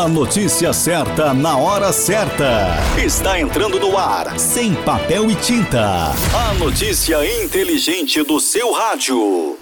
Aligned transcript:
A 0.00 0.08
notícia 0.08 0.72
certa 0.72 1.34
na 1.34 1.58
hora 1.58 1.92
certa. 1.92 2.68
Está 2.96 3.38
entrando 3.38 3.78
no 3.78 3.98
ar, 3.98 4.38
sem 4.38 4.74
papel 4.74 5.30
e 5.30 5.34
tinta. 5.34 6.06
A 6.34 6.54
notícia 6.54 7.18
inteligente 7.44 8.22
do 8.22 8.40
seu 8.40 8.72
rádio. 8.72 9.58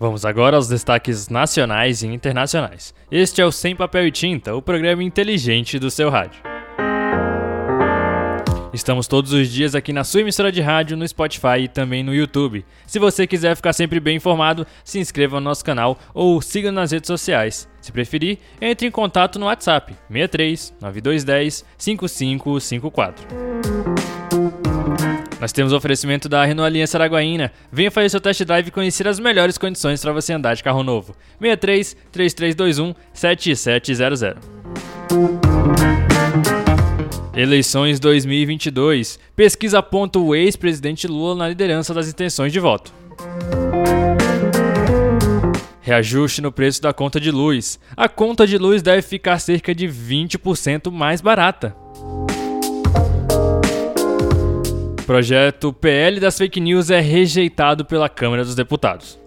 Vamos 0.00 0.24
agora 0.24 0.56
aos 0.56 0.66
destaques 0.66 1.28
nacionais 1.28 2.02
e 2.02 2.08
internacionais. 2.08 2.92
Este 3.12 3.40
é 3.40 3.46
o 3.46 3.52
Sem 3.52 3.76
Papel 3.76 4.08
e 4.08 4.10
Tinta, 4.10 4.56
o 4.56 4.60
programa 4.60 5.04
inteligente 5.04 5.78
do 5.78 5.88
seu 5.88 6.10
rádio. 6.10 6.53
Estamos 8.74 9.06
todos 9.06 9.32
os 9.32 9.48
dias 9.48 9.76
aqui 9.76 9.92
na 9.92 10.02
sua 10.02 10.22
emissora 10.22 10.50
de 10.50 10.60
rádio, 10.60 10.96
no 10.96 11.06
Spotify 11.06 11.60
e 11.60 11.68
também 11.68 12.02
no 12.02 12.12
YouTube. 12.12 12.64
Se 12.88 12.98
você 12.98 13.24
quiser 13.24 13.54
ficar 13.54 13.72
sempre 13.72 14.00
bem 14.00 14.16
informado, 14.16 14.66
se 14.82 14.98
inscreva 14.98 15.38
no 15.38 15.44
nosso 15.44 15.64
canal 15.64 15.96
ou 16.12 16.42
siga 16.42 16.72
nas 16.72 16.90
redes 16.90 17.06
sociais. 17.06 17.68
Se 17.80 17.92
preferir, 17.92 18.40
entre 18.60 18.88
em 18.88 18.90
contato 18.90 19.38
no 19.38 19.46
WhatsApp 19.46 19.94
63 20.08 20.74
9210 20.80 21.64
5554. 21.78 23.28
Nós 25.40 25.52
temos 25.52 25.72
o 25.72 25.76
oferecimento 25.76 26.28
da 26.28 26.44
Renault 26.44 26.66
Aliança 26.66 26.98
Araguaína. 26.98 27.52
Venha 27.70 27.92
fazer 27.92 28.08
seu 28.08 28.20
test 28.20 28.42
drive 28.42 28.66
e 28.66 28.72
conhecer 28.72 29.06
as 29.06 29.20
melhores 29.20 29.56
condições 29.56 30.02
para 30.02 30.12
você 30.12 30.32
andar 30.32 30.56
de 30.56 30.64
carro 30.64 30.82
novo. 30.82 31.14
63 31.38 31.96
3321 32.10 32.92
7700. 33.12 35.43
Eleições 37.36 37.98
2022. 37.98 39.18
Pesquisa 39.34 39.80
aponta 39.80 40.20
o 40.20 40.36
ex-presidente 40.36 41.08
Lula 41.08 41.34
na 41.34 41.48
liderança 41.48 41.92
das 41.92 42.08
intenções 42.08 42.52
de 42.52 42.60
voto. 42.60 42.92
Reajuste 45.80 46.40
no 46.40 46.52
preço 46.52 46.80
da 46.80 46.92
conta 46.92 47.18
de 47.18 47.32
luz. 47.32 47.80
A 47.96 48.08
conta 48.08 48.46
de 48.46 48.56
luz 48.56 48.82
deve 48.82 49.02
ficar 49.02 49.40
cerca 49.40 49.74
de 49.74 49.88
20% 49.88 50.92
mais 50.92 51.20
barata. 51.20 51.74
Projeto 55.04 55.72
PL 55.72 56.20
das 56.20 56.38
Fake 56.38 56.60
News 56.60 56.88
é 56.88 57.00
rejeitado 57.00 57.84
pela 57.84 58.08
Câmara 58.08 58.44
dos 58.44 58.54
Deputados. 58.54 59.23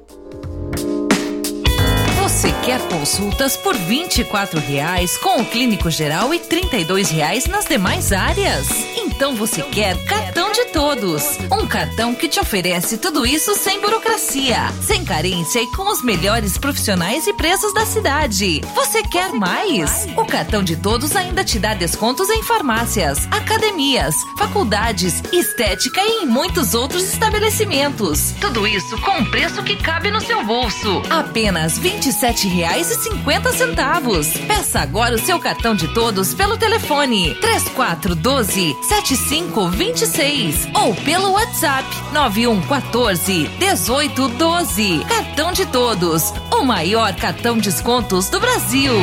Quer 2.67 2.81
consultas 2.89 3.55
por 3.55 3.77
24 3.77 4.59
reais 4.59 5.15
com 5.19 5.39
o 5.39 5.45
clínico 5.45 5.89
geral 5.89 6.33
e 6.33 6.39
32 6.39 7.09
reais 7.09 7.45
nas 7.45 7.63
demais 7.63 8.11
áreas? 8.11 8.67
Então 8.97 9.33
você 9.35 9.61
quer 9.61 9.95
cartão 10.03 10.51
de 10.51 10.65
todos. 10.65 11.39
Um 11.49 11.65
cartão 11.65 12.13
que 12.13 12.27
te 12.27 12.41
oferece 12.41 12.97
tudo 12.97 13.25
isso 13.25 13.55
sem 13.55 13.79
burocracia, 13.79 14.57
sem 14.81 15.05
carência 15.05 15.61
e 15.61 15.71
com 15.71 15.89
os 15.89 16.03
melhores 16.03 16.57
profissionais 16.57 17.25
e 17.25 17.33
preços 17.33 17.73
da 17.73 17.85
cidade. 17.85 18.61
Você 18.75 19.01
quer 19.03 19.31
mais? 19.31 20.05
O 20.17 20.25
cartão 20.25 20.61
de 20.61 20.75
todos 20.75 21.15
ainda 21.15 21.45
te 21.45 21.57
dá 21.57 21.73
descontos 21.73 22.29
em 22.29 22.43
farmácias, 22.43 23.27
academias, 23.31 24.13
faculdades, 24.37 25.23
estética 25.31 26.01
e 26.01 26.23
em 26.23 26.25
muitos 26.25 26.73
outros 26.73 27.03
estabelecimentos. 27.13 28.33
Tudo 28.41 28.67
isso 28.67 28.99
com 28.99 29.19
um 29.19 29.31
preço 29.31 29.63
que 29.63 29.77
cabe 29.77 30.11
no 30.11 30.19
seu 30.19 30.43
bolso. 30.43 31.01
Apenas 31.09 31.77
R$ 31.77 31.91
27 31.91 32.56
27,50. 32.57 34.47
Peça 34.47 34.79
agora 34.79 35.15
o 35.15 35.19
seu 35.19 35.39
cartão 35.39 35.75
de 35.75 35.87
todos 35.93 36.33
pelo 36.33 36.57
telefone 36.57 37.35
3412 37.35 38.75
7526 38.81 40.67
ou 40.73 40.95
pelo 40.95 41.31
WhatsApp 41.31 41.87
9114 42.11 43.49
1812. 43.59 45.05
Cartão 45.07 45.51
de 45.51 45.65
todos, 45.67 46.33
o 46.51 46.63
maior 46.63 47.13
cartão 47.15 47.57
descontos 47.57 48.29
do 48.29 48.39
Brasil. 48.39 48.93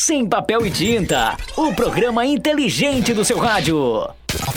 Sem 0.00 0.24
papel 0.24 0.64
e 0.64 0.70
tinta, 0.70 1.36
o 1.56 1.74
programa 1.74 2.24
inteligente 2.24 3.12
do 3.12 3.24
seu 3.24 3.36
rádio. 3.36 4.08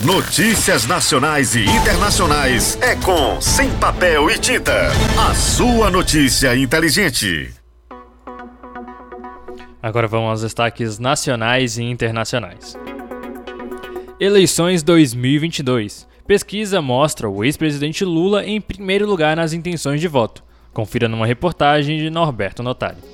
Notícias 0.06 0.86
nacionais 0.86 1.56
e 1.56 1.66
internacionais 1.66 2.78
é 2.80 2.96
com 2.98 3.42
Sem 3.42 3.72
Papel 3.80 4.30
e 4.30 4.38
Tinta. 4.38 4.90
A 5.20 5.34
sua 5.34 5.90
notícia 5.90 6.56
inteligente. 6.56 7.56
Agora 9.82 10.08
vamos 10.08 10.30
aos 10.30 10.42
destaques 10.42 11.00
nacionais 11.00 11.80
e 11.80 11.86
internacionais. 11.86 12.78
Eleições 14.20 14.84
2022. 14.84 16.08
Pesquisa 16.28 16.84
mostra 16.84 17.28
o 17.28 17.44
ex-presidente 17.44 18.06
Lula 18.06 18.46
em 18.46 18.62
primeiro 18.62 19.08
lugar 19.08 19.36
nas 19.36 19.54
intenções 19.54 20.00
de 20.00 20.08
voto. 20.08 20.44
Confira 20.72 21.10
numa 21.10 21.26
reportagem 21.26 21.98
de 21.98 22.12
Norberto 22.12 22.62
Notari. 22.62 23.11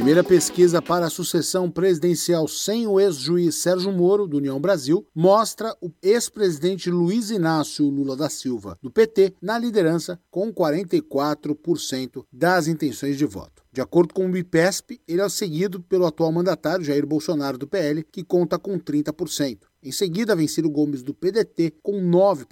Primeira 0.00 0.24
pesquisa 0.24 0.80
para 0.80 1.04
a 1.04 1.10
sucessão 1.10 1.70
presidencial 1.70 2.48
sem 2.48 2.86
o 2.86 2.98
ex-juiz 2.98 3.56
Sérgio 3.56 3.92
Moro, 3.92 4.26
do 4.26 4.38
União 4.38 4.58
Brasil, 4.58 5.06
mostra 5.14 5.76
o 5.78 5.92
ex-presidente 6.02 6.90
Luiz 6.90 7.30
Inácio 7.30 7.84
Lula 7.84 8.16
da 8.16 8.30
Silva, 8.30 8.78
do 8.80 8.90
PT, 8.90 9.34
na 9.42 9.58
liderança 9.58 10.18
com 10.30 10.50
44% 10.50 12.24
das 12.32 12.66
intenções 12.66 13.18
de 13.18 13.26
voto. 13.26 13.62
De 13.70 13.82
acordo 13.82 14.14
com 14.14 14.26
o 14.26 14.36
IPESP, 14.38 15.02
ele 15.06 15.20
é 15.20 15.28
seguido 15.28 15.82
pelo 15.82 16.06
atual 16.06 16.32
mandatário 16.32 16.82
Jair 16.82 17.06
Bolsonaro, 17.06 17.58
do 17.58 17.68
PL, 17.68 18.02
que 18.10 18.24
conta 18.24 18.58
com 18.58 18.80
30%. 18.80 19.58
Em 19.82 19.92
seguida, 19.92 20.34
vem 20.34 20.48
Ciro 20.48 20.70
Gomes, 20.70 21.02
do 21.02 21.12
PDT, 21.12 21.74
com 21.82 22.00
9%. 22.00 22.46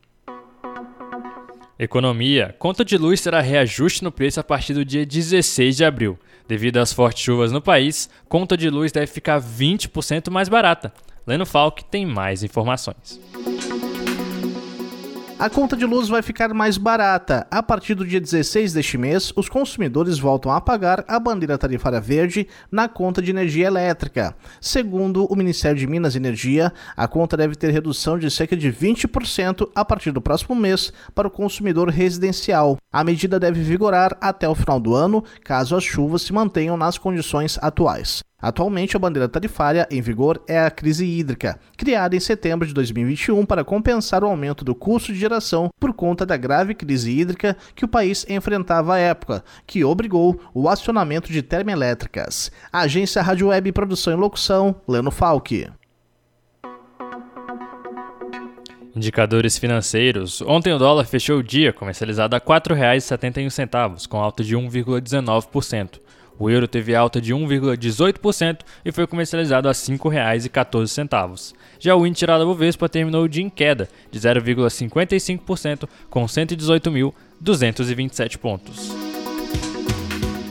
Economia. 1.78 2.54
Conta 2.58 2.84
de 2.84 2.96
luz 2.96 3.20
terá 3.20 3.40
reajuste 3.40 4.04
no 4.04 4.12
preço 4.12 4.38
a 4.38 4.44
partir 4.44 4.74
do 4.74 4.84
dia 4.84 5.04
16 5.04 5.76
de 5.76 5.84
abril. 5.84 6.18
Devido 6.46 6.76
às 6.76 6.92
fortes 6.92 7.22
chuvas 7.22 7.50
no 7.50 7.60
país, 7.60 8.08
conta 8.28 8.56
de 8.56 8.70
luz 8.70 8.92
deve 8.92 9.06
ficar 9.06 9.40
20% 9.40 10.30
mais 10.30 10.48
barata. 10.48 10.92
Leno 11.26 11.46
Falk 11.46 11.84
tem 11.86 12.06
mais 12.06 12.44
informações. 12.44 13.18
A 15.44 15.50
conta 15.50 15.76
de 15.76 15.85
luz 15.85 16.08
vai 16.08 16.23
ficar 16.23 16.55
mais 16.55 16.79
barata. 16.79 17.46
A 17.50 17.62
partir 17.62 17.94
do 17.94 18.06
dia 18.06 18.19
16 18.19 18.73
deste 18.73 18.96
mês, 18.96 19.31
os 19.37 19.46
consumidores 19.46 20.19
voltam 20.19 20.50
a 20.50 20.58
pagar 20.58 21.05
a 21.06 21.20
bandeira 21.20 21.58
tarifária 21.58 22.00
verde 22.00 22.49
na 22.73 22.88
conta 22.88 23.20
de 23.20 23.31
energia 23.31 23.67
elétrica. 23.67 24.35
Segundo 24.58 25.26
o 25.26 25.37
Ministério 25.37 25.76
de 25.76 25.87
Minas 25.87 26.14
e 26.14 26.17
Energia, 26.17 26.73
a 26.96 27.06
conta 27.06 27.37
deve 27.37 27.56
ter 27.56 27.70
redução 27.70 28.19
de 28.19 28.31
cerca 28.31 28.56
de 28.56 28.73
20% 28.73 29.69
a 29.75 29.85
partir 29.85 30.12
do 30.12 30.23
próximo 30.23 30.55
mês 30.55 30.91
para 31.14 31.29
o 31.29 31.31
consumidor 31.31 31.91
residencial. 31.91 32.79
A 32.94 33.02
medida 33.02 33.41
deve 33.41 33.61
vigorar 33.61 34.17
até 34.20 34.49
o 34.49 34.55
final 34.55 34.79
do 34.79 34.94
ano, 34.94 35.25
caso 35.43 35.75
as 35.75 35.82
chuvas 35.82 36.23
se 36.23 36.32
mantenham 36.32 36.76
nas 36.76 36.96
condições 36.96 37.58
atuais. 37.61 38.23
Atualmente, 38.41 38.94
a 38.94 39.00
bandeira 39.00 39.29
tarifária 39.29 39.88
em 39.91 40.00
vigor 40.00 40.41
é 40.46 40.61
a 40.61 40.70
crise 40.70 41.05
hídrica, 41.05 41.58
criada 41.76 42.14
em 42.14 42.20
setembro 42.20 42.64
de 42.64 42.73
2021 42.73 43.44
para 43.44 43.64
compensar 43.64 44.23
o 44.23 44.29
aumento 44.29 44.64
do 44.64 44.76
custo 44.76 45.12
de 45.12 45.19
geração 45.19 45.70
por 45.81 45.93
conta 45.93 46.25
da 46.25 46.37
grave 46.37 46.73
crise 46.73 47.11
hídrica 47.11 47.56
que 47.75 47.85
o 47.85 47.88
país 47.88 48.25
enfrentava 48.29 48.94
à 48.94 48.99
época, 48.99 49.43
que 49.67 49.82
obrigou 49.82 50.41
o 50.55 50.69
acionamento 50.69 51.32
de 51.32 51.43
termoelétricas. 51.43 52.52
Agência 52.73 53.20
Rádio 53.23 53.49
Web 53.49 53.73
Produção 53.73 54.12
e 54.12 54.17
Locução, 54.17 54.76
Leno 54.87 55.11
Falck. 55.11 55.69
Indicadores 58.96 59.58
financeiros. 59.58 60.41
Ontem 60.43 60.73
o 60.73 60.79
dólar 60.79 61.05
fechou 61.05 61.38
o 61.38 61.43
dia 61.43 61.73
comercializado 61.73 62.37
a 62.37 62.38
R$ 62.38 62.44
4,71, 62.44 64.06
com 64.06 64.19
alta 64.19 64.44
de 64.44 64.56
1,19%. 64.56 65.99
O 66.38 66.49
euro 66.50 66.69
teve 66.69 66.94
alta 66.94 67.20
de 67.20 67.35
1,18% 67.35 68.61
e 68.85 68.93
foi 68.93 69.06
comercializado 69.06 69.69
a 69.69 69.73
R$ 69.73 69.76
5,14. 69.76 71.55
Já 71.79 71.94
o 71.94 72.06
índice 72.06 72.26
da 72.26 72.44
Bovespa 72.44 72.88
terminou 72.88 73.25
o 73.25 73.29
dia 73.29 73.43
em 73.43 73.50
queda 73.50 73.91
de 74.11 74.19
0,55% 74.19 75.87
com 76.08 76.25
118.227 76.25 78.38
pontos. 78.38 79.03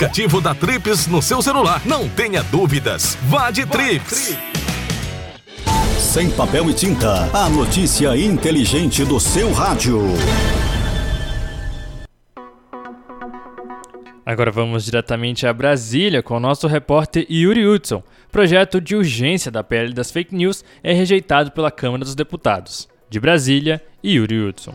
aplicativo 0.00 0.40
da 0.40 0.54
Trips 0.54 1.06
no 1.06 1.20
seu 1.20 1.42
celular. 1.42 1.82
Não 1.84 2.08
tenha 2.08 2.42
dúvidas. 2.44 3.18
Vá 3.24 3.50
de 3.50 3.66
Trips. 3.66 4.34
Sem 5.98 6.30
papel 6.30 6.70
e 6.70 6.72
tinta. 6.72 7.28
A 7.36 7.50
notícia 7.50 8.16
inteligente 8.16 9.04
do 9.04 9.20
seu 9.20 9.52
rádio. 9.52 10.00
Agora 14.24 14.50
vamos 14.50 14.86
diretamente 14.86 15.46
a 15.46 15.52
Brasília 15.52 16.22
com 16.22 16.36
o 16.36 16.40
nosso 16.40 16.66
repórter 16.66 17.26
Yuri 17.30 17.66
Hudson. 17.66 18.02
Projeto 18.32 18.80
de 18.80 18.96
urgência 18.96 19.50
da 19.50 19.62
PL 19.62 19.92
das 19.92 20.10
fake 20.10 20.34
news 20.34 20.64
é 20.82 20.94
rejeitado 20.94 21.50
pela 21.50 21.70
Câmara 21.70 22.04
dos 22.04 22.14
Deputados. 22.14 22.88
De 23.10 23.20
Brasília, 23.20 23.82
Yuri 24.02 24.40
Hudson. 24.40 24.74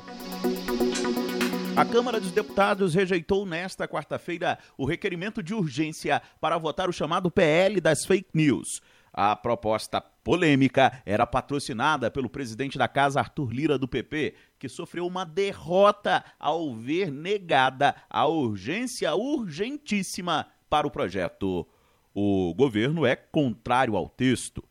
A 1.77 1.83
Câmara 1.83 2.21
dos 2.21 2.31
Deputados 2.31 2.95
rejeitou 2.95 3.45
nesta 3.45 3.85
quarta-feira 3.85 4.57
o 4.77 4.85
requerimento 4.85 5.43
de 5.43 5.53
urgência 5.53 6.21
para 6.39 6.57
votar 6.57 6.87
o 6.87 6.93
chamado 6.93 7.29
PL 7.29 7.81
das 7.81 8.05
fake 8.05 8.29
news. 8.33 8.81
A 9.11 9.35
proposta 9.35 9.99
polêmica 9.99 11.03
era 11.05 11.27
patrocinada 11.27 12.09
pelo 12.09 12.29
presidente 12.29 12.77
da 12.77 12.87
casa, 12.87 13.19
Arthur 13.19 13.51
Lira, 13.51 13.77
do 13.77 13.89
PP, 13.89 14.35
que 14.57 14.69
sofreu 14.69 15.05
uma 15.05 15.25
derrota 15.25 16.23
ao 16.39 16.73
ver 16.73 17.11
negada 17.11 17.93
a 18.09 18.25
urgência 18.25 19.13
urgentíssima 19.13 20.47
para 20.69 20.87
o 20.87 20.91
projeto. 20.91 21.67
O 22.13 22.53
governo 22.55 23.05
é 23.05 23.17
contrário 23.17 23.97
ao 23.97 24.07
texto. 24.07 24.63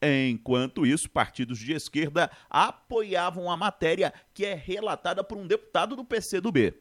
Enquanto 0.00 0.86
isso, 0.86 1.10
partidos 1.10 1.58
de 1.58 1.72
esquerda 1.72 2.30
apoiavam 2.48 3.50
a 3.50 3.56
matéria 3.56 4.12
que 4.32 4.44
é 4.44 4.54
relatada 4.54 5.24
por 5.24 5.36
um 5.36 5.46
deputado 5.46 5.96
do 5.96 6.04
PCdoB. 6.04 6.74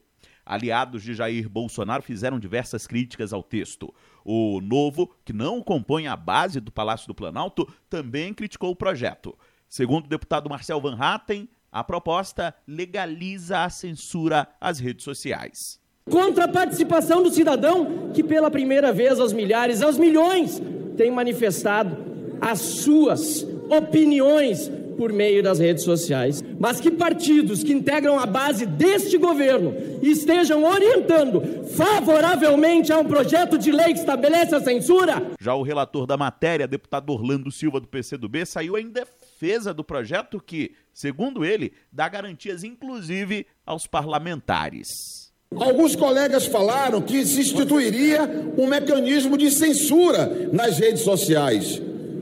Aliados 0.46 1.04
de 1.04 1.14
Jair 1.14 1.50
Bolsonaro 1.50 2.04
fizeram 2.04 2.40
diversas 2.40 2.88
críticas 2.88 3.34
ao 3.34 3.44
texto. 3.44 3.94
O 4.24 4.62
Novo, 4.62 5.14
que 5.26 5.34
não 5.34 5.62
compõe 5.62 6.08
a 6.08 6.16
base 6.16 6.60
do 6.60 6.72
Palácio 6.72 7.08
do 7.08 7.16
Planalto, 7.16 7.68
também 7.90 8.34
criticou 8.34 8.72
o 8.72 8.76
projeto. 8.76 9.38
Segundo 9.68 10.06
o 10.06 10.10
deputado 10.10 10.50
Marcel 10.50 10.80
Van 10.80 10.98
Hatten, 10.98 11.50
a 11.72 11.84
proposta 11.84 12.56
legaliza 12.66 13.64
a 13.64 13.70
censura 13.70 14.48
às 14.62 14.80
redes 14.80 15.04
sociais. 15.04 15.82
Contra 16.10 16.46
a 16.46 16.48
participação 16.48 17.22
do 17.22 17.30
cidadão 17.30 18.12
que, 18.14 18.24
pela 18.24 18.50
primeira 18.50 18.94
vez, 18.94 19.20
aos 19.20 19.34
milhares, 19.34 19.82
aos 19.82 19.98
milhões, 19.98 20.62
tem 20.96 21.12
manifestado 21.12 22.17
as 22.42 22.60
suas 22.60 23.46
opiniões 23.70 24.70
por 24.98 25.14
meio 25.14 25.44
das 25.44 25.60
redes 25.60 25.84
sociais. 25.84 26.44
Mas 26.60 26.82
que 26.82 26.90
partidos 26.90 27.64
que 27.64 27.72
integram 27.72 28.20
a 28.20 28.26
base 28.26 28.66
deste 28.66 29.18
governo 29.18 29.74
estejam 30.02 30.64
orientando 30.64 31.66
favoravelmente 31.76 32.92
a 32.92 32.98
um 32.98 33.06
projeto 33.06 33.58
de 33.58 33.72
lei 33.72 33.94
que 33.94 34.00
estabelece 34.00 34.56
a 34.56 34.60
censura? 34.60 35.32
Já 35.40 35.54
o 35.54 35.62
relator 35.62 36.08
da 36.08 36.18
matéria, 36.18 36.68
deputado 36.68 37.14
Orlando 37.14 37.52
Silva 37.52 37.80
do 37.80 37.88
PCdoB, 37.88 38.46
saiu 38.46 38.78
em 38.78 38.90
defesa 38.90 39.74
do 39.74 39.84
projeto 39.84 40.42
que, 40.44 40.72
segundo 40.94 41.46
ele, 41.46 41.72
dá 41.92 42.10
garantias 42.10 42.64
inclusive 42.64 43.46
aos 43.66 43.86
parlamentares. 43.86 45.28
Alguns 45.56 45.96
colegas 45.96 46.46
falaram 46.46 47.02
que 47.02 47.26
se 47.26 47.40
instituiria 47.40 48.54
um 48.58 48.68
mecanismo 48.68 49.38
de 49.38 49.50
censura 49.50 50.50
nas 50.52 50.78
redes 50.78 51.04
sociais. 51.04 51.82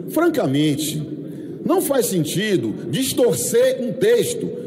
Francamente, 0.09 1.01
não 1.65 1.81
faz 1.81 2.05
sentido 2.05 2.89
distorcer 2.91 3.81
um 3.81 3.93
texto. 3.93 4.65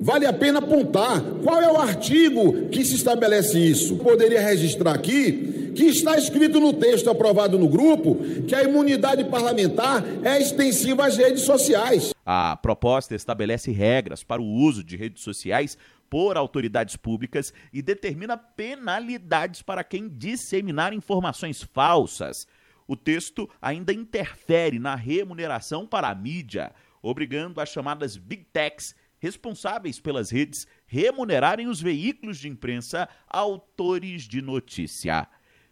Vale 0.00 0.26
a 0.26 0.32
pena 0.32 0.58
apontar 0.58 1.20
qual 1.42 1.60
é 1.60 1.70
o 1.70 1.78
artigo 1.78 2.68
que 2.68 2.84
se 2.84 2.94
estabelece 2.94 3.58
isso. 3.58 3.96
Poderia 3.96 4.40
registrar 4.40 4.94
aqui 4.94 5.72
que 5.74 5.84
está 5.84 6.16
escrito 6.16 6.58
no 6.58 6.72
texto 6.72 7.10
aprovado 7.10 7.58
no 7.58 7.68
grupo 7.68 8.16
que 8.46 8.54
a 8.54 8.62
imunidade 8.62 9.24
parlamentar 9.24 10.02
é 10.22 10.40
extensiva 10.40 11.06
às 11.06 11.16
redes 11.16 11.42
sociais. 11.42 12.14
A 12.24 12.56
proposta 12.56 13.14
estabelece 13.14 13.70
regras 13.70 14.22
para 14.22 14.40
o 14.40 14.46
uso 14.46 14.82
de 14.82 14.96
redes 14.96 15.22
sociais 15.22 15.76
por 16.08 16.36
autoridades 16.36 16.96
públicas 16.96 17.52
e 17.72 17.82
determina 17.82 18.36
penalidades 18.36 19.60
para 19.60 19.84
quem 19.84 20.08
disseminar 20.08 20.92
informações 20.92 21.62
falsas 21.62 22.46
o 22.86 22.96
texto 22.96 23.48
ainda 23.60 23.92
interfere 23.92 24.78
na 24.78 24.94
remuneração 24.94 25.86
para 25.86 26.08
a 26.08 26.14
mídia, 26.14 26.72
obrigando 27.02 27.60
as 27.60 27.68
chamadas 27.68 28.16
big 28.16 28.44
techs 28.52 28.94
responsáveis 29.18 29.98
pelas 29.98 30.30
redes 30.30 30.66
remunerarem 30.86 31.66
os 31.66 31.80
veículos 31.80 32.38
de 32.38 32.48
imprensa 32.48 33.08
autores 33.28 34.22
de 34.22 34.42
notícia. 34.42 35.26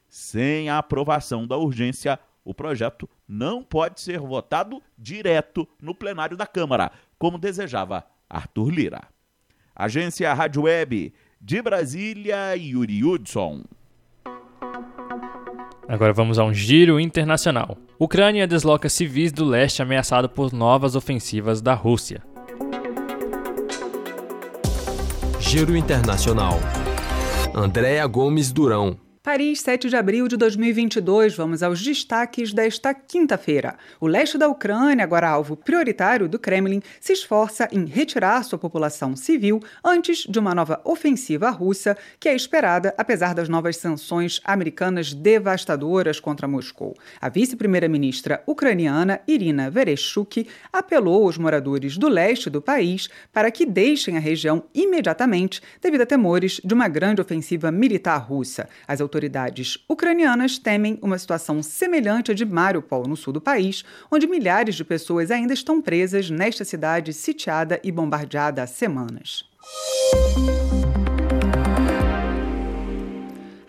Sem 0.09 0.68
a 0.68 0.78
aprovação 0.78 1.47
da 1.47 1.56
urgência, 1.56 2.18
o 2.44 2.54
projeto 2.54 3.09
não 3.26 3.62
pode 3.62 4.00
ser 4.00 4.18
votado 4.21 4.83
direto 4.97 5.68
no 5.80 5.94
plenário 5.94 6.37
da 6.37 6.47
Câmara, 6.47 6.92
como 7.18 7.38
desejava 7.38 8.06
Arthur 8.28 8.71
Lira. 8.71 9.09
Agência 9.75 10.33
Rádio 10.33 10.62
Web 10.62 11.12
de 11.40 11.62
Brasília, 11.62 12.54
Yuri 12.56 13.04
Hudson. 13.04 13.64
Agora 15.88 16.12
vamos 16.12 16.38
a 16.38 16.45
um 16.45 16.53
giro 16.53 16.99
internacional. 16.99 17.76
Ucrânia 17.99 18.47
desloca 18.47 18.88
civis 18.88 19.33
do 19.33 19.45
leste 19.45 19.83
ameaçado 19.83 20.29
por 20.29 20.53
novas 20.53 20.97
ofensivas 20.97 21.61
da 21.61 21.75
Rússia. 21.75 22.23
Giro 25.38 25.76
internacional. 25.76 26.59
Andréa 27.55 28.07
Gomes 28.07 28.50
Durão. 28.50 29.03
Paris, 29.25 29.62
7 29.62 29.88
de 29.88 29.97
abril 29.97 30.28
de 30.28 30.37
2022. 30.37 31.35
Vamos 31.35 31.62
aos 31.62 31.81
destaques 31.81 32.52
desta 32.52 32.93
quinta-feira. 32.93 33.75
O 33.99 34.07
leste 34.07 34.37
da 34.37 34.49
Ucrânia, 34.49 35.02
agora 35.02 35.26
alvo 35.26 35.57
prioritário 35.57 36.28
do 36.28 36.38
Kremlin, 36.38 36.83
se 37.00 37.14
esforça 37.14 37.66
em 37.73 37.87
retirar 37.87 38.45
sua 38.45 38.59
população 38.59 39.16
civil 39.16 39.62
antes 39.83 40.26
de 40.28 40.38
uma 40.38 40.54
nova 40.54 40.78
ofensiva 40.85 41.49
russa, 41.49 41.97
que 42.21 42.28
é 42.28 42.35
esperada 42.35 42.95
apesar 42.99 43.35
das 43.35 43.49
novas 43.49 43.78
sanções 43.78 44.43
americanas 44.45 45.14
devastadoras 45.14 46.21
contra 46.21 46.47
Moscou. 46.47 46.95
A 47.19 47.31
vice-primeira-ministra 47.31 48.43
ucraniana 48.47 49.23
Irina 49.26 49.71
Vereshchuk 49.71 50.47
apelou 50.71 51.25
aos 51.25 51.38
moradores 51.38 51.97
do 51.97 52.09
leste 52.09 52.50
do 52.50 52.61
país 52.61 53.09
para 53.33 53.50
que 53.50 53.64
deixem 53.64 54.19
a 54.19 54.21
região 54.21 54.64
imediatamente 54.75 55.62
devido 55.81 56.02
a 56.02 56.07
temores 56.07 56.61
de 56.62 56.75
uma 56.75 56.88
grande 56.88 57.23
ofensiva 57.23 57.71
militar 57.71 58.19
russa. 58.19 58.69
As 58.87 59.00
autoridades 59.14 59.78
ucranianas 59.88 60.59
temem 60.59 60.99
uma 61.00 61.16
situação 61.16 61.62
semelhante 61.62 62.33
à 62.33 62.35
de 62.35 62.44
Mariupol, 62.44 63.06
no 63.06 63.16
sul 63.16 63.33
do 63.33 63.40
país, 63.40 63.85
onde 64.11 64.26
milhares 64.26 64.75
de 64.75 64.85
pessoas 64.85 65.30
ainda 65.30 65.54
estão 65.54 65.80
presas 65.80 66.28
nesta 66.30 66.64
cidade 66.64 67.12
sitiada 67.12 67.80
e 67.85 67.92
bombardeada 67.92 68.62
há 68.62 68.66
semanas. 68.66 69.44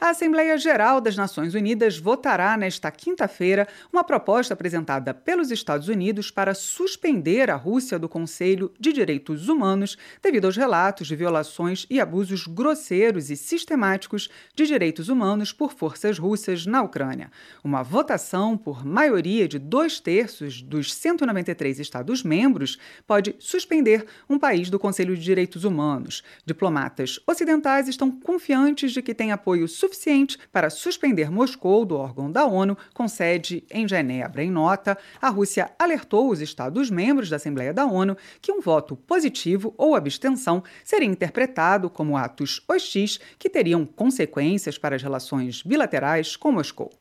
A 0.06 0.10
Assembleia 0.10 0.56
Geral 0.56 1.02
das 1.02 1.16
Nações 1.16 1.56
Unidas 1.56 1.98
votará 1.98 2.56
nesta 2.56 2.92
quinta-feira 2.92 3.68
uma 3.92 4.04
proposta 4.04 4.54
apresentada 4.54 5.16
pelos 5.16 5.50
Estados 5.50 5.88
Unidos 5.88 6.30
para 6.30 6.54
suspender 6.54 7.50
a 7.50 7.56
Rússia 7.56 7.98
do 7.98 8.08
Conselho 8.08 8.72
de 8.80 8.94
Direitos 8.94 9.50
Humanos 9.50 9.98
devido 10.22 10.46
aos 10.46 10.56
relatos 10.56 11.08
de 11.08 11.16
violações 11.16 11.88
e 11.90 12.00
abusos 12.00 12.46
grosseiros 12.46 13.32
e 13.32 13.36
sistemáticos 13.36 14.30
de 14.54 14.68
direitos 14.68 15.10
humanos 15.10 15.52
por 15.52 15.74
forças 15.74 16.20
russas 16.20 16.68
na 16.68 16.84
Ucrânia. 16.84 17.32
Uma 17.64 17.82
votação 17.82 18.56
por 18.56 18.86
maioria 18.86 19.48
de 19.48 19.58
dois 19.58 20.00
terços 20.00 20.62
dos 20.62 20.94
193 20.94 21.80
Estados-membros 21.80 22.78
pode 23.08 23.36
suspender 23.40 24.06
um 24.30 24.38
país 24.38 24.70
do 24.70 24.78
Conselho 24.78 25.18
de 25.18 25.24
Direitos 25.24 25.64
Humanos. 25.64 26.24
Diplomatas 26.46 27.20
ocidentais 27.26 27.88
estão 27.88 28.12
confiantes 28.12 28.92
de 28.92 29.02
que 29.02 29.16
tem 29.16 29.32
apoio 29.32 29.68
suficiente 29.68 29.95
suficiente 29.96 30.38
para 30.52 30.70
suspender 30.70 31.32
Moscou 31.32 31.86
do 31.86 31.96
órgão 31.96 32.32
da 32.32 32.46
ONU 32.46 32.78
com 32.94 33.08
sede 33.08 33.64
em 33.72 33.88
Genebra. 33.88 34.44
Em 34.44 34.52
nota, 34.52 34.98
a 35.22 35.30
Rússia 35.30 35.72
alertou 35.80 36.30
os 36.30 36.42
Estados-membros 36.42 37.30
da 37.30 37.38
Assembleia 37.38 37.74
da 37.74 37.86
ONU 37.86 38.18
que 38.42 38.52
um 38.52 38.62
voto 38.62 38.96
positivo 38.96 39.74
ou 39.78 39.96
abstenção 39.96 40.64
seria 40.84 41.08
interpretado 41.08 41.90
como 41.90 42.18
atos 42.18 42.62
hostis 42.68 43.20
que 43.40 43.50
teriam 43.50 43.86
consequências 43.86 44.78
para 44.78 44.96
as 44.96 45.02
relações 45.02 45.64
bilaterais 45.64 46.36
com 46.36 46.52
Moscou. 46.52 46.92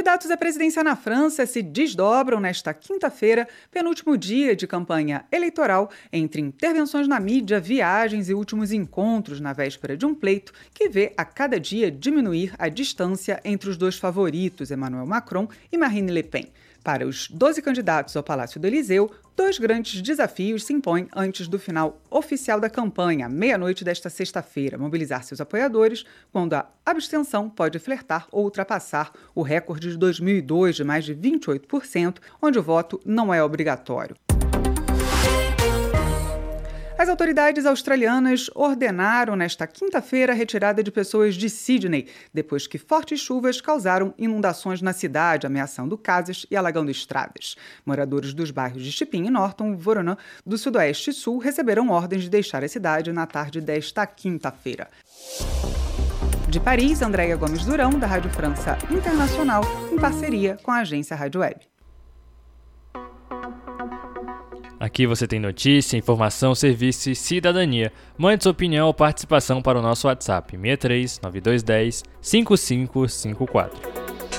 Candidatos 0.00 0.30
à 0.30 0.36
presidência 0.38 0.82
na 0.82 0.96
França 0.96 1.44
se 1.44 1.60
desdobram 1.60 2.40
nesta 2.40 2.72
quinta-feira, 2.72 3.46
penúltimo 3.70 4.16
dia 4.16 4.56
de 4.56 4.66
campanha 4.66 5.26
eleitoral, 5.30 5.90
entre 6.10 6.40
intervenções 6.40 7.06
na 7.06 7.20
mídia, 7.20 7.60
viagens 7.60 8.30
e 8.30 8.34
últimos 8.34 8.72
encontros 8.72 9.42
na 9.42 9.52
véspera 9.52 9.98
de 9.98 10.06
um 10.06 10.14
pleito 10.14 10.54
que 10.72 10.88
vê 10.88 11.12
a 11.18 11.24
cada 11.26 11.60
dia 11.60 11.90
diminuir 11.90 12.54
a 12.58 12.70
distância 12.70 13.42
entre 13.44 13.68
os 13.68 13.76
dois 13.76 13.98
favoritos, 13.98 14.70
Emmanuel 14.70 15.04
Macron 15.04 15.46
e 15.70 15.76
Marine 15.76 16.10
Le 16.10 16.22
Pen. 16.22 16.46
Para 16.82 17.06
os 17.06 17.28
12 17.28 17.60
candidatos 17.60 18.16
ao 18.16 18.22
Palácio 18.22 18.58
do 18.58 18.66
Eliseu, 18.66 19.10
dois 19.36 19.58
grandes 19.58 20.00
desafios 20.00 20.64
se 20.64 20.72
impõem 20.72 21.08
antes 21.14 21.46
do 21.46 21.58
final 21.58 22.00
oficial 22.10 22.58
da 22.58 22.70
campanha, 22.70 23.28
meia-noite 23.28 23.84
desta 23.84 24.08
sexta-feira: 24.08 24.78
mobilizar 24.78 25.22
seus 25.22 25.40
apoiadores 25.40 26.04
quando 26.32 26.54
a 26.54 26.66
abstenção 26.84 27.50
pode 27.50 27.78
flertar 27.78 28.26
ou 28.32 28.44
ultrapassar 28.44 29.12
o 29.34 29.42
recorde 29.42 29.90
de 29.90 29.98
2002 29.98 30.76
de 30.76 30.84
mais 30.84 31.04
de 31.04 31.14
28%, 31.14 32.16
onde 32.40 32.58
o 32.58 32.62
voto 32.62 33.00
não 33.04 33.32
é 33.32 33.42
obrigatório. 33.42 34.16
As 37.00 37.08
autoridades 37.08 37.64
australianas 37.64 38.50
ordenaram 38.54 39.34
nesta 39.34 39.66
quinta-feira 39.66 40.34
a 40.34 40.36
retirada 40.36 40.82
de 40.82 40.92
pessoas 40.92 41.34
de 41.34 41.48
Sydney, 41.48 42.08
depois 42.30 42.66
que 42.66 42.76
fortes 42.76 43.20
chuvas 43.20 43.58
causaram 43.58 44.12
inundações 44.18 44.82
na 44.82 44.92
cidade, 44.92 45.46
ameaçando 45.46 45.96
casas 45.96 46.44
e 46.50 46.56
alagando 46.58 46.90
estradas. 46.90 47.56
Moradores 47.86 48.34
dos 48.34 48.50
bairros 48.50 48.84
de 48.84 48.92
Chipin 48.92 49.24
e 49.24 49.30
Norton, 49.30 49.78
Voronã, 49.78 50.14
do 50.44 50.58
Sudoeste 50.58 51.08
e 51.08 51.14
Sul, 51.14 51.38
receberam 51.38 51.88
ordens 51.88 52.24
de 52.24 52.28
deixar 52.28 52.62
a 52.62 52.68
cidade 52.68 53.10
na 53.12 53.26
tarde 53.26 53.62
desta 53.62 54.06
quinta-feira. 54.06 54.86
De 56.50 56.60
Paris, 56.60 57.00
Andréia 57.00 57.34
Gomes 57.34 57.64
Durão, 57.64 57.98
da 57.98 58.06
Rádio 58.06 58.30
França 58.30 58.76
Internacional, 58.90 59.62
em 59.90 59.96
parceria 59.96 60.58
com 60.62 60.70
a 60.70 60.80
agência 60.80 61.16
Rádio 61.16 61.40
Web. 61.40 61.60
Aqui 64.80 65.06
você 65.06 65.26
tem 65.26 65.38
notícia, 65.38 65.98
informação, 65.98 66.54
serviço 66.54 67.10
e 67.10 67.14
cidadania. 67.14 67.92
Mande 68.16 68.44
sua 68.44 68.52
opinião 68.52 68.86
ou 68.86 68.94
participação 68.94 69.60
para 69.60 69.78
o 69.78 69.82
nosso 69.82 70.06
WhatsApp 70.06 70.56
63 70.56 71.20
9210 71.22 72.02
5554. 72.22 73.99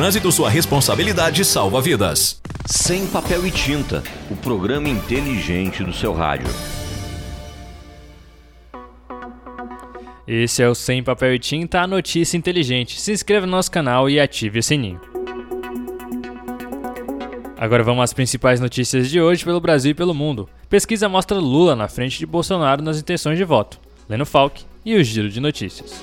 trânsito, 0.00 0.32
sua 0.32 0.48
responsabilidade 0.48 1.44
salva 1.44 1.78
vidas. 1.78 2.40
Sem 2.64 3.06
papel 3.08 3.46
e 3.46 3.50
tinta, 3.50 4.02
o 4.30 4.34
programa 4.34 4.88
inteligente 4.88 5.84
do 5.84 5.92
seu 5.92 6.14
rádio. 6.14 6.48
Esse 10.26 10.62
é 10.62 10.68
o 10.70 10.74
Sem 10.74 11.02
Papel 11.02 11.34
e 11.34 11.38
Tinta, 11.38 11.82
a 11.82 11.86
notícia 11.86 12.38
inteligente. 12.38 12.98
Se 12.98 13.12
inscreva 13.12 13.44
no 13.44 13.52
nosso 13.52 13.70
canal 13.70 14.08
e 14.08 14.18
ative 14.18 14.60
o 14.60 14.62
sininho. 14.62 14.98
Agora 17.58 17.82
vamos 17.82 18.02
às 18.02 18.14
principais 18.14 18.58
notícias 18.58 19.10
de 19.10 19.20
hoje 19.20 19.44
pelo 19.44 19.60
Brasil 19.60 19.90
e 19.90 19.94
pelo 19.94 20.14
mundo. 20.14 20.48
Pesquisa 20.70 21.10
mostra 21.10 21.38
Lula 21.38 21.76
na 21.76 21.88
frente 21.88 22.18
de 22.18 22.24
Bolsonaro 22.24 22.82
nas 22.82 22.98
intenções 22.98 23.36
de 23.36 23.44
voto. 23.44 23.78
Leno 24.08 24.24
Falck 24.24 24.64
e 24.82 24.96
o 24.96 25.04
Giro 25.04 25.28
de 25.28 25.40
Notícias. 25.40 26.02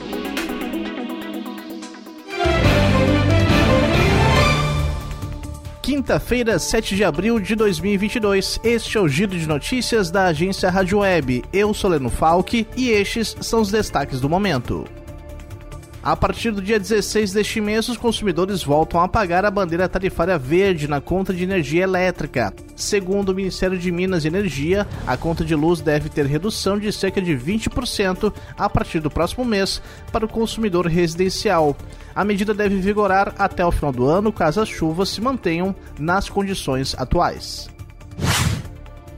Quinta-feira, 5.87 6.59
7 6.59 6.97
de 6.97 7.05
abril 7.05 7.39
de 7.39 7.55
2022. 7.55 8.59
Este 8.61 8.97
é 8.97 8.99
o 8.99 9.07
giro 9.07 9.39
de 9.39 9.47
notícias 9.47 10.11
da 10.11 10.25
agência 10.25 10.69
Rádio 10.69 10.99
Web. 10.99 11.45
Eu 11.53 11.73
sou 11.73 11.89
Leno 11.89 12.09
Falck 12.09 12.67
e 12.75 12.89
estes 12.89 13.37
são 13.39 13.61
os 13.61 13.71
destaques 13.71 14.19
do 14.19 14.27
momento. 14.27 14.83
A 16.03 16.13
partir 16.13 16.51
do 16.51 16.61
dia 16.61 16.77
16 16.77 17.31
deste 17.31 17.61
mês, 17.61 17.87
os 17.87 17.95
consumidores 17.95 18.61
voltam 18.61 18.99
a 18.99 19.07
pagar 19.07 19.45
a 19.45 19.49
bandeira 19.49 19.87
tarifária 19.87 20.37
verde 20.37 20.89
na 20.89 20.99
conta 20.99 21.33
de 21.33 21.45
energia 21.45 21.83
elétrica. 21.83 22.53
Segundo 22.77 23.29
o 23.29 23.33
Ministério 23.33 23.75
de 23.75 23.91
Minas 23.91 24.23
e 24.23 24.27
Energia, 24.27 24.87
a 25.07 25.17
conta 25.17 25.43
de 25.43 25.55
luz 25.55 25.81
deve 25.81 26.09
ter 26.09 26.27
redução 26.27 26.77
de 26.77 26.93
cerca 26.93 27.19
de 27.19 27.33
20% 27.33 28.31
a 28.55 28.69
partir 28.69 28.99
do 28.99 29.09
próximo 29.09 29.43
mês 29.43 29.81
para 30.11 30.23
o 30.23 30.29
consumidor 30.29 30.85
residencial. 30.85 31.75
A 32.13 32.23
medida 32.23 32.53
deve 32.53 32.75
vigorar 32.77 33.33
até 33.39 33.65
o 33.65 33.71
final 33.71 33.91
do 33.91 34.05
ano, 34.05 34.31
caso 34.31 34.61
as 34.61 34.69
chuvas 34.69 35.09
se 35.09 35.19
mantenham 35.19 35.75
nas 35.97 36.29
condições 36.29 36.93
atuais. 36.99 37.67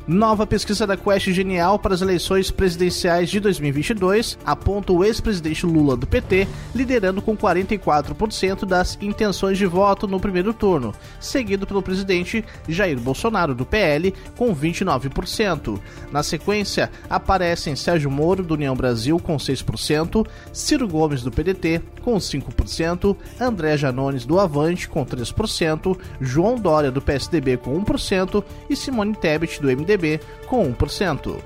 Nova 0.10 0.48
pesquisa 0.48 0.88
da 0.88 0.98
Quest 0.98 1.30
Genial 1.30 1.78
para 1.78 1.94
as 1.94 2.02
eleições 2.02 2.50
presidenciais 2.50 3.30
de 3.30 3.40
2022 3.40 4.40
aponta 4.44 4.92
o 4.92 5.04
ex-presidente 5.04 5.68
Lula 5.68 5.96
do 5.96 6.08
PT 6.08 6.48
liderando 6.74 7.22
com 7.22 7.38
44% 7.38 8.66
das 8.66 8.98
intenções 9.02 9.56
de 9.56 9.68
voto 9.68 10.08
no 10.08 10.20
primeiro 10.20 10.52
turno, 10.52 10.96
seguido 11.20 11.68
pelo 11.68 11.84
presidente 11.84 12.44
Jair 12.68 13.00
Bolsonaro 13.00 13.54
do 13.54 13.68
PL 13.68 14.12
com 14.36 14.56
29%. 14.56 15.80
Na 16.12 16.24
sequência, 16.24 16.90
aparecem 17.08 17.76
Sérgio 17.76 18.10
Moro 18.10 18.42
do 18.42 18.56
União 18.56 18.76
Brasil 18.76 19.20
com 19.20 19.38
6%, 19.38 20.26
Ciro 20.52 20.88
Gomes 20.88 21.22
do 21.22 21.30
PDT 21.30 21.84
com 22.02 22.16
5%, 22.16 23.16
André 23.40 23.78
Janones 23.78 24.26
do 24.26 24.40
Avante 24.40 24.90
com 24.90 25.06
3%, 25.06 25.96
João 26.20 26.56
Dória 26.56 26.90
do 26.90 27.00
PSDB 27.00 27.58
com 27.58 27.80
1% 27.80 28.44
e 28.68 28.76
Simone 28.76 29.14
Tebet 29.14 29.62
do 29.62 29.68
MDB 29.68 29.99
com 30.48 30.72
1%. 30.74 31.38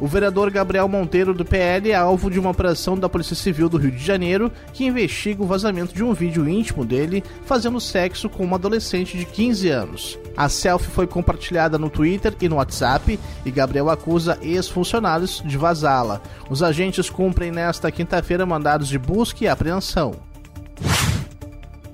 O 0.00 0.08
vereador 0.08 0.50
Gabriel 0.50 0.88
Monteiro, 0.88 1.32
do 1.32 1.44
PL, 1.44 1.90
é 1.90 1.94
alvo 1.94 2.28
de 2.28 2.38
uma 2.38 2.50
operação 2.50 2.98
da 2.98 3.08
Polícia 3.08 3.36
Civil 3.36 3.68
do 3.68 3.78
Rio 3.78 3.92
de 3.92 4.04
Janeiro 4.04 4.50
que 4.72 4.84
investiga 4.84 5.42
o 5.42 5.46
vazamento 5.46 5.94
de 5.94 6.02
um 6.02 6.12
vídeo 6.12 6.48
íntimo 6.48 6.84
dele 6.84 7.22
fazendo 7.46 7.80
sexo 7.80 8.28
com 8.28 8.42
uma 8.42 8.56
adolescente 8.56 9.16
de 9.16 9.24
15 9.24 9.68
anos. 9.68 10.18
A 10.36 10.48
selfie 10.48 10.90
foi 10.90 11.06
compartilhada 11.06 11.78
no 11.78 11.88
Twitter 11.88 12.34
e 12.40 12.48
no 12.48 12.56
WhatsApp 12.56 13.18
e 13.46 13.50
Gabriel 13.52 13.88
acusa 13.88 14.36
ex-funcionários 14.42 15.42
de 15.46 15.56
vazá-la. 15.56 16.20
Os 16.50 16.62
agentes 16.62 17.08
cumprem 17.08 17.52
nesta 17.52 17.90
quinta-feira 17.92 18.44
mandados 18.44 18.88
de 18.88 18.98
busca 18.98 19.44
e 19.44 19.48
apreensão. 19.48 20.33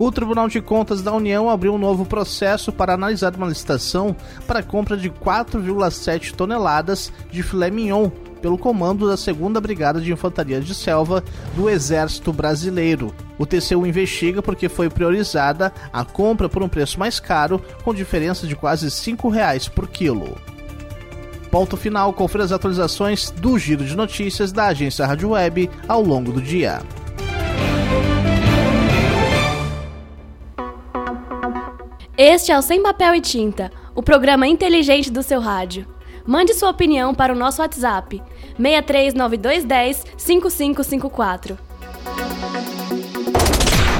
O 0.00 0.10
Tribunal 0.10 0.48
de 0.48 0.62
Contas 0.62 1.02
da 1.02 1.12
União 1.12 1.50
abriu 1.50 1.74
um 1.74 1.78
novo 1.78 2.06
processo 2.06 2.72
para 2.72 2.94
analisar 2.94 3.36
uma 3.36 3.46
licitação 3.46 4.16
para 4.46 4.62
compra 4.62 4.96
de 4.96 5.10
4,7 5.10 6.34
toneladas 6.34 7.12
de 7.30 7.42
filé 7.42 7.70
mignon 7.70 8.08
pelo 8.40 8.56
comando 8.56 9.06
da 9.06 9.14
2 9.14 9.60
Brigada 9.60 10.00
de 10.00 10.10
Infantaria 10.10 10.58
de 10.58 10.74
Selva 10.74 11.22
do 11.54 11.68
Exército 11.68 12.32
Brasileiro. 12.32 13.14
O 13.38 13.44
TCU 13.44 13.86
investiga 13.86 14.40
porque 14.40 14.70
foi 14.70 14.88
priorizada 14.88 15.70
a 15.92 16.02
compra 16.02 16.48
por 16.48 16.62
um 16.62 16.68
preço 16.68 16.98
mais 16.98 17.20
caro, 17.20 17.62
com 17.84 17.92
diferença 17.92 18.46
de 18.46 18.56
quase 18.56 18.86
R$ 18.86 18.90
5,00 18.90 19.68
por 19.68 19.86
quilo. 19.86 20.34
Ponto 21.50 21.76
final, 21.76 22.10
confira 22.14 22.44
as 22.44 22.52
atualizações 22.52 23.30
do 23.30 23.58
Giro 23.58 23.84
de 23.84 23.94
Notícias 23.94 24.50
da 24.50 24.68
agência 24.68 25.04
Rádio 25.04 25.32
Web 25.32 25.68
ao 25.86 26.00
longo 26.02 26.32
do 26.32 26.40
dia. 26.40 26.80
Este 32.22 32.52
é 32.52 32.58
o 32.58 32.60
Sem 32.60 32.82
Papel 32.82 33.14
e 33.14 33.20
Tinta, 33.22 33.72
o 33.94 34.02
programa 34.02 34.46
inteligente 34.46 35.10
do 35.10 35.22
seu 35.22 35.40
rádio. 35.40 35.86
Mande 36.26 36.52
sua 36.52 36.68
opinião 36.68 37.14
para 37.14 37.32
o 37.32 37.34
nosso 37.34 37.62
WhatsApp 37.62 38.22
639210 38.58 40.04
5554. 40.18 41.69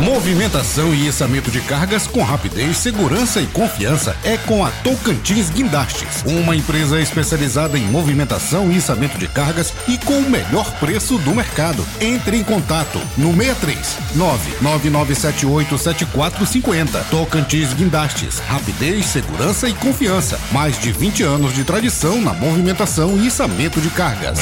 Movimentação 0.00 0.92
e 0.94 1.08
içamento 1.08 1.50
de 1.50 1.60
cargas 1.60 2.06
com 2.06 2.22
rapidez, 2.22 2.78
segurança 2.78 3.38
e 3.38 3.46
confiança 3.46 4.16
é 4.24 4.38
com 4.38 4.64
a 4.64 4.70
Tocantins 4.70 5.50
Guindastes, 5.50 6.24
uma 6.24 6.56
empresa 6.56 6.98
especializada 6.98 7.78
em 7.78 7.82
movimentação 7.82 8.72
e 8.72 8.78
içamento 8.78 9.18
de 9.18 9.28
cargas 9.28 9.74
e 9.86 9.98
com 9.98 10.14
o 10.14 10.30
melhor 10.30 10.72
preço 10.78 11.18
do 11.18 11.34
mercado. 11.34 11.86
Entre 12.00 12.38
em 12.38 12.42
contato 12.42 12.98
no 13.18 13.34
63 13.34 13.98
999787450. 14.16 17.04
Tocantins 17.10 17.74
Guindastes, 17.74 18.38
rapidez, 18.38 19.04
segurança 19.04 19.68
e 19.68 19.74
confiança. 19.74 20.40
Mais 20.50 20.80
de 20.80 20.92
20 20.92 21.22
anos 21.24 21.52
de 21.52 21.62
tradição 21.62 22.22
na 22.22 22.32
movimentação 22.32 23.18
e 23.18 23.26
içamento 23.26 23.78
de 23.82 23.90
cargas. 23.90 24.38